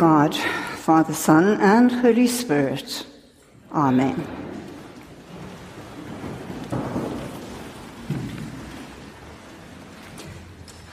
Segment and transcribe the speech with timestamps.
[0.00, 3.04] God, Father, Son, and Holy Spirit.
[3.70, 4.26] Amen.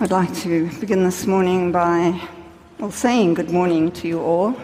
[0.02, 2.22] I'd like to begin this morning by
[2.80, 4.60] well, saying good morning to you all.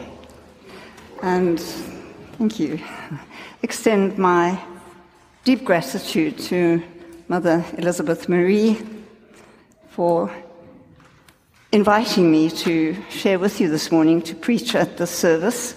[1.22, 1.58] And
[2.38, 2.82] thank you.
[3.62, 4.62] Extend my
[5.46, 6.84] deep gratitude to
[7.30, 8.78] Mother Elizabeth Marie
[9.88, 10.30] for
[11.74, 15.74] inviting me to share with you this morning to preach at this service,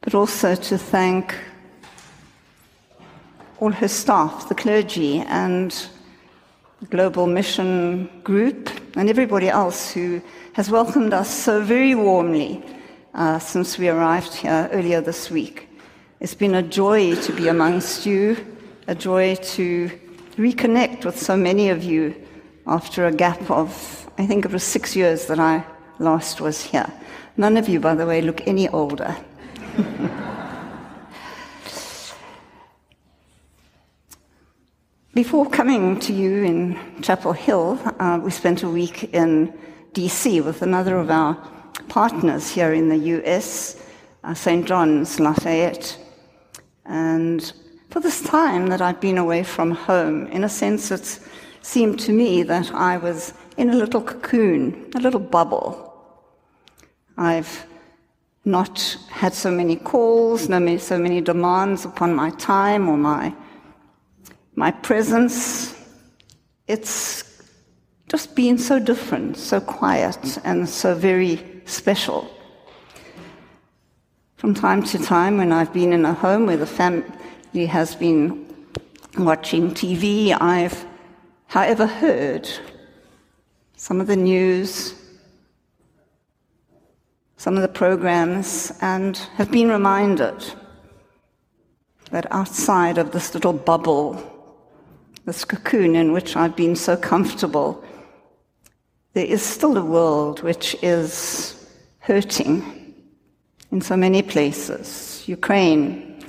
[0.00, 1.36] but also to thank
[3.60, 5.86] all her staff, the clergy, and
[6.80, 10.20] the Global Mission Group, and everybody else who
[10.54, 12.60] has welcomed us so very warmly
[13.14, 15.68] uh, since we arrived here earlier this week.
[16.18, 18.44] It's been a joy to be amongst you,
[18.88, 19.88] a joy to
[20.34, 22.12] reconnect with so many of you
[22.66, 25.64] after a gap of I think it was six years that I
[25.98, 26.92] last was here.
[27.36, 29.16] None of you, by the way, look any older.
[35.14, 39.52] Before coming to you in Chapel Hill, uh, we spent a week in
[39.94, 41.34] DC with another of our
[41.88, 43.76] partners here in the US,
[44.24, 44.66] uh, St.
[44.66, 45.98] John's Lafayette.
[46.84, 47.52] And
[47.90, 51.18] for this time that I'd been away from home, in a sense, it
[51.62, 55.92] seemed to me that I was in a little cocoon, a little bubble.
[57.16, 57.66] I've
[58.44, 63.34] not had so many calls, no so many demands upon my time or my,
[64.56, 65.74] my presence.
[66.66, 67.24] It's
[68.08, 72.28] just been so different, so quiet, and so very special.
[74.36, 78.44] From time to time, when I've been in a home where the family has been
[79.16, 80.84] watching TV, I've,
[81.46, 82.48] however, heard
[83.82, 84.94] some of the news,
[87.36, 90.36] some of the programs, and have been reminded
[92.12, 94.22] that outside of this little bubble,
[95.24, 97.82] this cocoon in which I've been so comfortable,
[99.14, 101.68] there is still a world which is
[101.98, 102.94] hurting
[103.72, 106.24] in so many places Ukraine,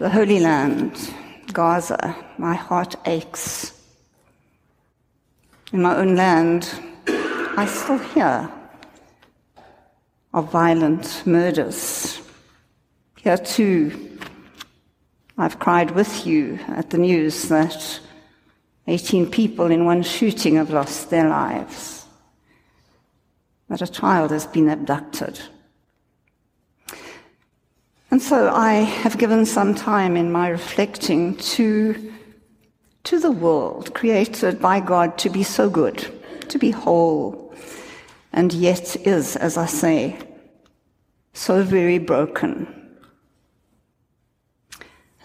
[0.00, 1.14] the Holy Land,
[1.52, 2.16] Gaza.
[2.36, 3.78] My heart aches
[5.72, 6.68] in my own land,
[7.06, 8.50] I still hear
[10.34, 12.20] of violent murders.
[13.16, 14.18] Here too,
[15.38, 18.00] I've cried with you at the news that
[18.86, 22.04] 18 people in one shooting have lost their lives,
[23.68, 25.40] that a child has been abducted.
[28.10, 32.12] And so I have given some time in my reflecting to
[33.04, 36.06] to the world created by God to be so good,
[36.48, 37.54] to be whole,
[38.32, 40.18] and yet is, as I say,
[41.32, 42.66] so very broken.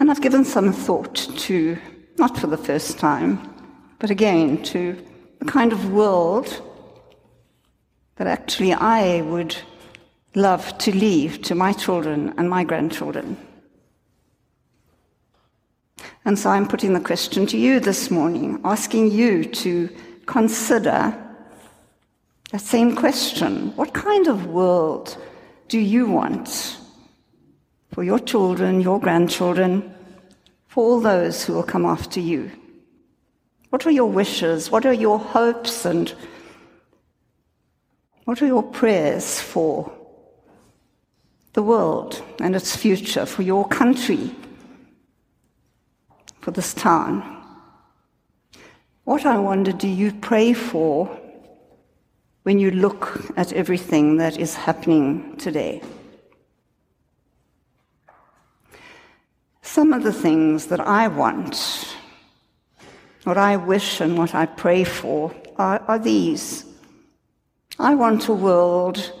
[0.00, 1.78] And I've given some thought to,
[2.18, 3.54] not for the first time,
[3.98, 4.96] but again to
[5.38, 6.62] the kind of world
[8.16, 9.56] that actually I would
[10.34, 13.36] love to leave to my children and my grandchildren.
[16.28, 19.88] And so I'm putting the question to you this morning, asking you to
[20.26, 21.16] consider
[22.50, 23.74] that same question.
[23.76, 25.16] What kind of world
[25.68, 26.76] do you want
[27.92, 29.94] for your children, your grandchildren,
[30.66, 32.50] for all those who will come after you?
[33.70, 34.70] What are your wishes?
[34.70, 35.86] What are your hopes?
[35.86, 36.14] And
[38.26, 39.90] what are your prayers for
[41.54, 44.34] the world and its future, for your country?
[46.48, 47.22] For this town.
[49.04, 51.04] What I wonder do you pray for
[52.44, 55.82] when you look at everything that is happening today?
[59.60, 61.94] Some of the things that I want,
[63.24, 66.64] what I wish and what I pray for, are, are these.
[67.78, 69.12] I want a world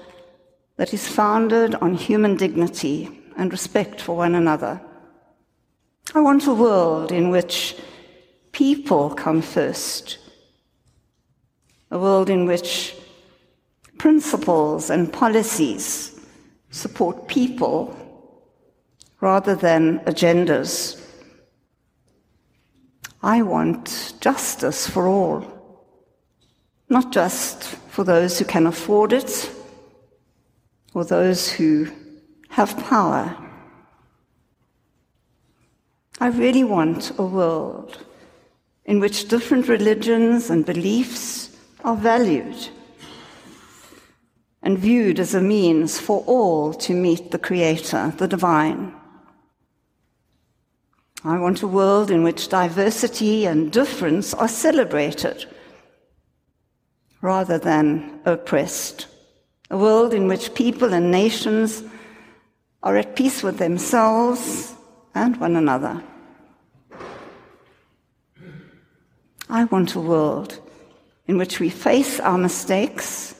[0.78, 4.80] that is founded on human dignity and respect for one another.
[6.14, 7.76] I want a world in which
[8.52, 10.18] people come first,
[11.90, 12.94] a world in which
[13.98, 16.18] principles and policies
[16.70, 17.94] support people
[19.20, 20.98] rather than agendas.
[23.22, 25.44] I want justice for all,
[26.88, 29.50] not just for those who can afford it
[30.94, 31.88] or those who
[32.48, 33.47] have power.
[36.20, 38.04] I really want a world
[38.84, 42.68] in which different religions and beliefs are valued
[44.60, 48.92] and viewed as a means for all to meet the Creator, the divine.
[51.22, 55.46] I want a world in which diversity and difference are celebrated
[57.20, 59.06] rather than oppressed.
[59.70, 61.84] A world in which people and nations
[62.82, 64.74] are at peace with themselves
[65.18, 66.02] and one another.
[69.50, 70.60] I want a world
[71.26, 73.34] in which we face our mistakes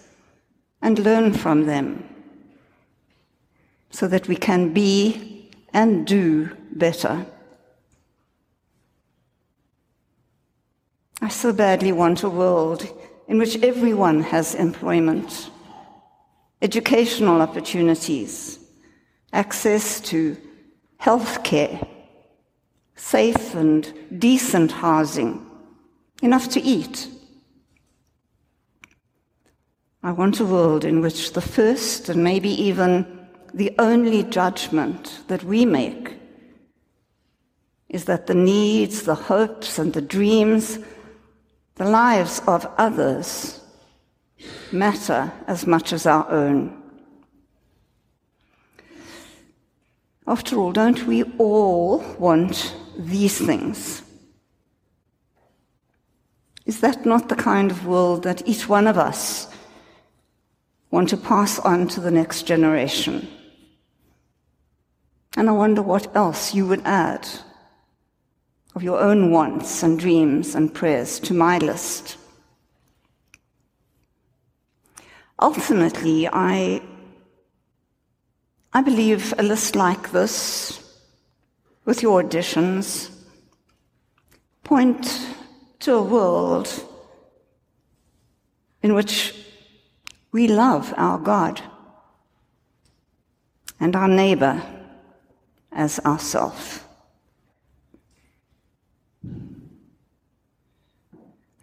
[0.83, 2.05] and learn from them
[3.91, 7.27] so that we can be and do better.
[11.21, 12.89] I so badly want a world
[13.29, 15.51] in which everyone has employment,
[16.63, 18.59] educational opportunities,
[19.33, 20.37] access to
[20.99, 21.81] health care,
[22.95, 25.45] safe and decent housing,
[26.23, 27.09] enough to eat.
[30.03, 35.43] I want a world in which the first and maybe even the only judgment that
[35.43, 36.15] we make
[37.89, 40.79] is that the needs, the hopes, and the dreams
[41.79, 43.61] the lives of others
[44.73, 46.78] matter as much as our own.
[50.29, 54.03] After all, don't we all want these things?
[56.67, 59.49] Is that not the kind of world that each one of us
[60.91, 63.27] want to pass on to the next generation?
[65.35, 67.27] And I wonder what else you would add
[68.75, 72.19] of your own wants and dreams and prayers to my list.
[75.41, 76.83] Ultimately, I,
[78.73, 80.79] I believe a list like this,
[81.85, 83.11] with your additions,
[84.63, 85.27] point
[85.81, 86.69] to a world
[88.83, 89.35] in which
[90.33, 91.63] we love our God
[93.81, 94.63] and our neighbor
[95.73, 96.87] as ourself.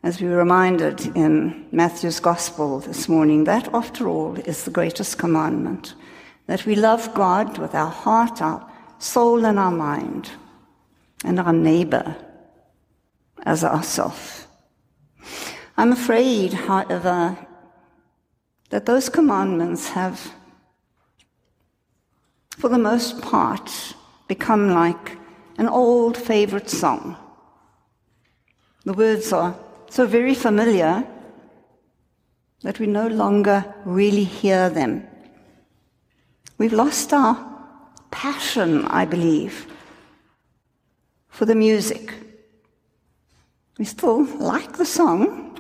[0.02, 5.18] As we were reminded in Matthew's Gospel this morning, that after all is the greatest
[5.18, 5.94] commandment
[6.48, 8.70] that we love God with our heart, our
[9.00, 10.30] soul, and our mind,
[11.24, 12.16] and our neighbor
[13.44, 14.48] as ourself.
[15.78, 17.38] I'm afraid, however,
[18.70, 20.32] that those commandments have,
[22.58, 23.72] for the most part,
[24.28, 25.18] become like
[25.58, 27.18] an old favorite song.
[28.86, 29.56] The words are
[29.90, 31.06] so very familiar
[32.62, 35.08] that we no longer really hear them.
[36.58, 37.36] We've lost our
[38.12, 39.68] passion, I believe,
[41.28, 42.14] for the music.
[43.78, 45.60] We still like the song,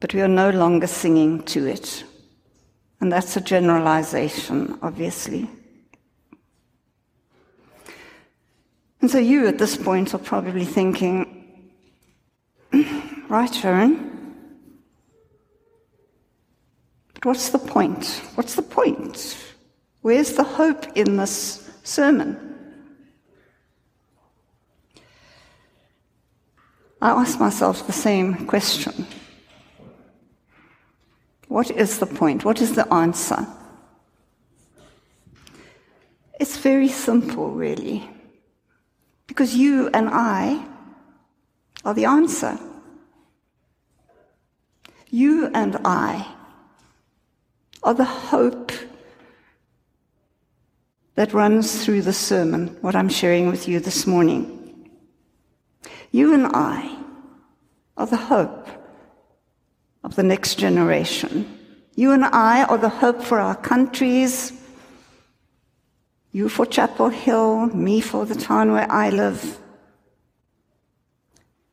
[0.00, 2.04] but we are no longer singing to it.
[3.00, 5.48] And that's a generalization, obviously.
[9.00, 11.34] And so you at this point are probably thinking,
[13.28, 14.17] Right, Sharron?
[17.20, 18.22] But what's the point?
[18.36, 19.36] What's the point?
[20.02, 22.38] Where's the hope in this sermon?
[27.02, 29.06] I ask myself the same question.
[31.48, 32.44] What is the point?
[32.44, 33.46] What is the answer?
[36.38, 38.08] It's very simple, really.
[39.26, 40.64] Because you and I
[41.84, 42.58] are the answer.
[45.10, 46.37] You and I
[47.82, 48.72] are the hope
[51.14, 54.90] that runs through the sermon, what I'm sharing with you this morning.
[56.10, 56.96] You and I
[57.96, 58.68] are the hope
[60.04, 61.58] of the next generation.
[61.96, 64.52] You and I are the hope for our countries.
[66.32, 69.58] You for Chapel Hill, me for the town where I live.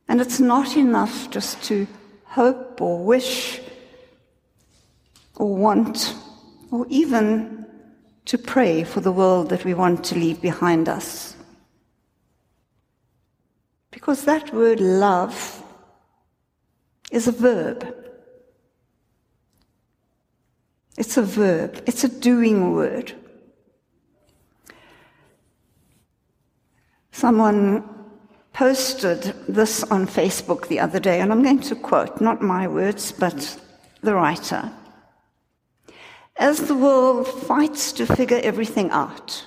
[0.08, 1.88] And it's not enough just to
[2.24, 3.62] hope or wish
[5.36, 6.15] or want
[6.72, 7.65] or even
[8.25, 11.36] to pray for the world that we want to leave behind us.
[13.92, 15.63] Because that word love
[17.12, 17.96] is a verb.
[20.98, 21.84] It's a verb.
[21.86, 23.13] It's a doing word.
[27.12, 27.84] Someone
[28.54, 33.12] posted this on Facebook the other day, and I'm going to quote, not my words,
[33.12, 33.62] but
[34.01, 34.72] the writer.
[36.38, 39.46] As the world fights to figure everything out,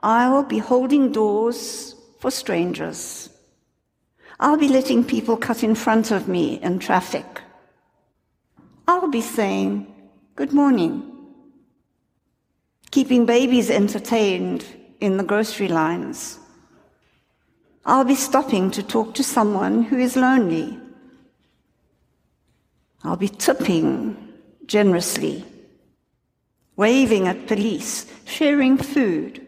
[0.00, 3.30] I'll be holding doors for strangers.
[4.40, 7.40] I'll be letting people cut in front of me in traffic.
[8.88, 9.92] I'll be saying,
[10.34, 11.12] Good morning.
[12.90, 14.66] Keeping babies entertained
[15.00, 16.38] in the grocery lines.
[17.86, 20.78] I'll be stopping to talk to someone who is lonely.
[23.02, 24.25] I'll be tipping
[24.66, 25.44] generously,
[26.76, 29.46] waving at police, sharing food,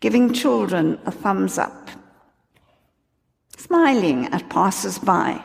[0.00, 1.90] giving children a thumbs up,
[3.56, 5.42] smiling at passers by.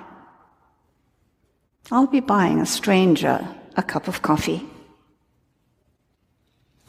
[1.92, 4.66] I'll be buying a stranger a cup of coffee.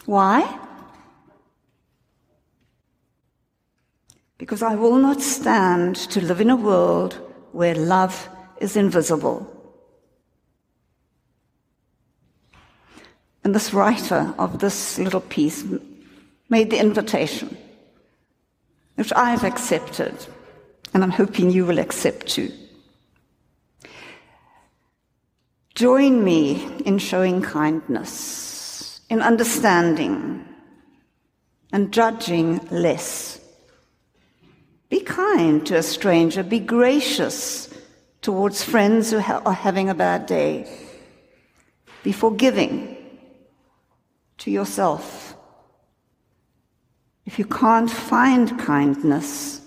[0.07, 0.61] Why?
[4.39, 7.15] Because I will not stand to live in a world
[7.53, 8.29] where love
[8.61, 9.56] is invisible.
[13.47, 15.65] And this writer of this little piece
[16.49, 17.57] made the invitation,
[18.97, 20.17] which I've accepted,
[20.93, 22.51] and I'm hoping you will accept too.
[25.77, 30.45] Join me in showing kindness, in understanding,
[31.73, 33.41] and judging less.
[34.89, 37.73] Be kind to a stranger, be gracious
[38.23, 40.69] towards friends who are having a bad day.
[42.03, 42.96] Be forgiving
[44.39, 45.37] to yourself.
[47.25, 49.61] If you can't find kindness,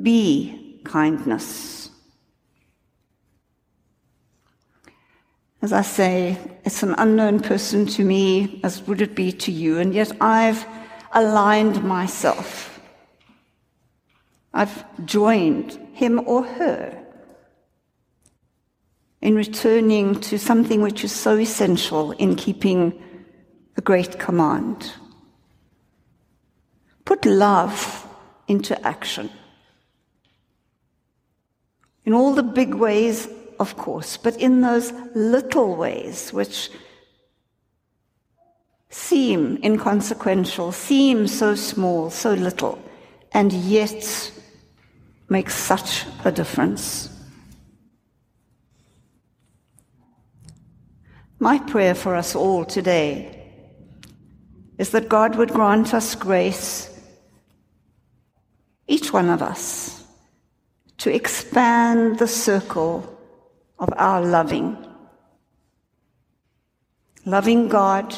[0.00, 1.90] be kindness.
[5.62, 9.78] As I say, it's an unknown person to me, as would it be to you,
[9.78, 10.64] and yet I've
[11.12, 12.80] aligned myself.
[14.54, 16.99] I've joined him or her
[19.22, 23.02] in returning to something which is so essential in keeping
[23.74, 24.92] the great command.
[27.04, 28.06] Put love
[28.48, 29.30] into action.
[32.04, 36.70] In all the big ways of course, but in those little ways which
[38.88, 42.82] seem inconsequential, seem so small, so little,
[43.32, 44.32] and yet
[45.28, 47.09] make such a difference.
[51.42, 53.34] My prayer for us all today
[54.76, 56.90] is that God would grant us grace,
[58.86, 60.04] each one of us,
[60.98, 63.18] to expand the circle
[63.78, 64.76] of our loving.
[67.24, 68.14] Loving God,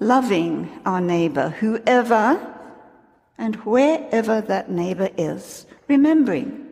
[0.00, 2.38] loving our neighbor, whoever
[3.38, 6.71] and wherever that neighbor is, remembering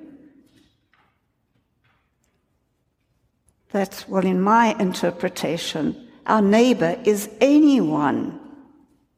[3.72, 8.38] that, well, in my interpretation, our neighbor is anyone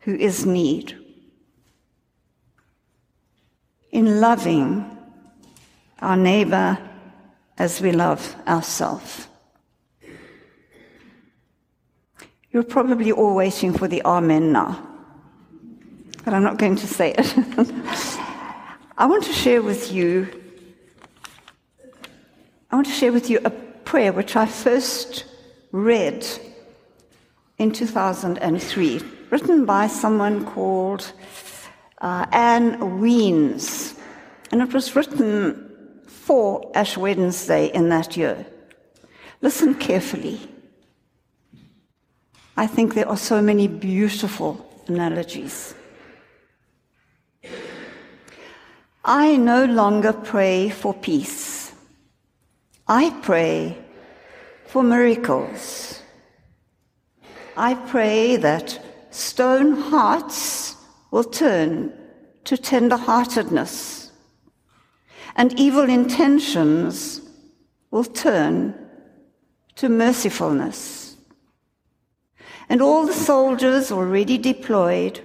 [0.00, 0.97] who is need.
[3.90, 4.97] In loving
[6.00, 6.78] our neighbor
[7.59, 9.28] as we love ourselves.
[12.50, 14.87] You're probably all waiting for the Amen now,
[16.25, 17.35] but I'm not going to say it.
[18.99, 20.28] I want to share with you.
[22.71, 23.50] I want to share with you a
[23.92, 25.26] prayer which I first
[25.70, 26.26] read
[27.58, 31.12] in 2003, written by someone called
[32.00, 33.94] uh, Ann Weems.
[34.50, 38.46] And it was written for Ash Wednesday in that year.
[39.42, 40.40] Listen carefully.
[42.56, 44.56] I think there are so many beautiful
[44.88, 45.75] analogies.
[49.04, 51.51] I no longer pray for peace.
[52.94, 53.78] I pray
[54.66, 56.02] for miracles.
[57.56, 60.76] I pray that stone hearts
[61.11, 61.90] will turn
[62.44, 64.12] to tender heartedness
[65.37, 67.22] and evil intentions
[67.90, 68.75] will turn
[69.76, 71.16] to mercifulness.
[72.68, 75.20] And all the soldiers already deployed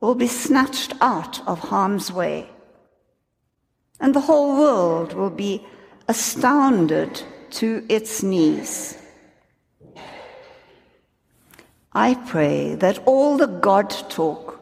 [0.00, 2.48] will be snatched out of harm's way.
[3.98, 5.66] And the whole world will be
[6.08, 8.98] astounded to its knees.
[11.92, 14.60] I pray that all the God talk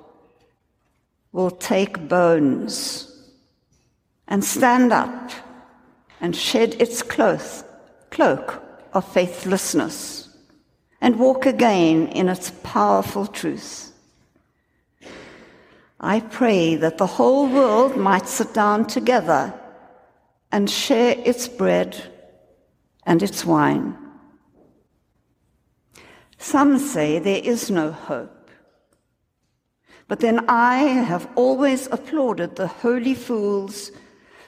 [1.32, 3.12] will take bones
[4.26, 5.30] and stand up
[6.20, 7.64] and shed its cloth,
[8.10, 8.62] cloak
[8.92, 10.36] of faithlessness
[11.00, 13.92] and walk again in its powerful truth.
[16.00, 19.52] I pray that the whole world might sit down together
[20.56, 22.02] and share its bread
[23.04, 23.94] and its wine.
[26.38, 28.50] Some say there is no hope.
[30.08, 33.92] But then I have always applauded the holy fools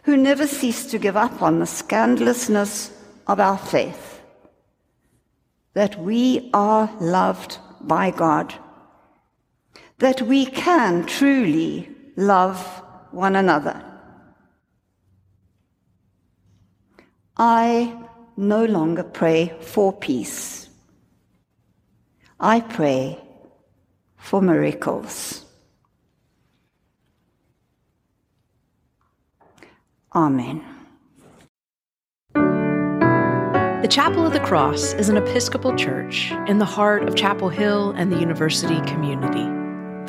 [0.04, 2.90] who never cease to give up on the scandalousness
[3.26, 4.22] of our faith,
[5.74, 8.54] that we are loved by God,
[9.98, 12.64] that we can truly love
[13.10, 13.87] one another.
[17.38, 17.96] I
[18.36, 20.68] no longer pray for peace.
[22.40, 23.20] I pray
[24.16, 25.44] for miracles.
[30.14, 30.64] Amen.
[32.34, 37.92] The Chapel of the Cross is an Episcopal church in the heart of Chapel Hill
[37.92, 39.46] and the university community.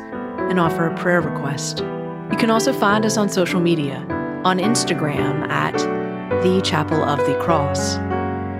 [0.48, 1.80] and offer a prayer request.
[1.80, 4.06] You can also find us on social media
[4.44, 5.76] on Instagram at
[6.42, 7.96] The Chapel of the Cross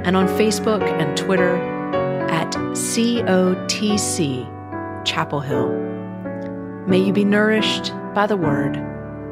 [0.04, 1.54] and on Facebook and Twitter
[2.28, 4.44] at COTC
[5.04, 5.70] Chapel Hill.
[6.88, 8.74] May you be nourished by the word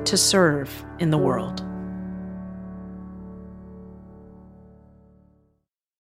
[0.07, 1.66] to serve in the world.